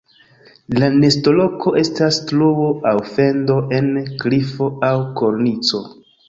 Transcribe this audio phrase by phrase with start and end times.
[0.83, 3.93] La nestoloko estas truo aŭ fendo en
[4.25, 5.85] klifo aŭ kornico.